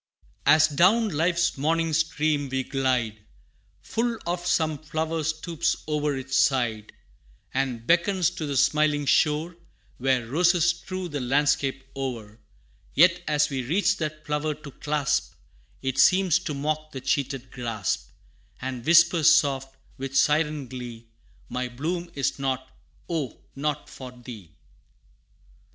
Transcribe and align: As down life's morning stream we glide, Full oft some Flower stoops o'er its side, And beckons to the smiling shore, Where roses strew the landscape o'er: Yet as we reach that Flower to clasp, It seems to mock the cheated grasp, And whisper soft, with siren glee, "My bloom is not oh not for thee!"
As 0.47 0.67
down 0.67 1.09
life's 1.09 1.59
morning 1.59 1.93
stream 1.93 2.49
we 2.49 2.63
glide, 2.63 3.23
Full 3.83 4.17
oft 4.25 4.47
some 4.47 4.79
Flower 4.79 5.23
stoops 5.23 5.75
o'er 5.87 6.17
its 6.17 6.35
side, 6.39 6.91
And 7.53 7.85
beckons 7.85 8.31
to 8.31 8.47
the 8.47 8.57
smiling 8.57 9.05
shore, 9.05 9.55
Where 9.99 10.25
roses 10.25 10.69
strew 10.69 11.07
the 11.07 11.19
landscape 11.19 11.83
o'er: 11.95 12.39
Yet 12.95 13.21
as 13.27 13.51
we 13.51 13.61
reach 13.61 13.97
that 13.97 14.25
Flower 14.25 14.55
to 14.55 14.71
clasp, 14.71 15.35
It 15.83 15.99
seems 15.99 16.39
to 16.45 16.55
mock 16.55 16.93
the 16.93 17.01
cheated 17.01 17.51
grasp, 17.51 18.09
And 18.59 18.83
whisper 18.83 19.21
soft, 19.21 19.75
with 19.99 20.17
siren 20.17 20.67
glee, 20.67 21.09
"My 21.47 21.69
bloom 21.69 22.09
is 22.15 22.39
not 22.39 22.71
oh 23.07 23.37
not 23.55 23.87
for 23.87 24.11
thee!" 24.11 24.55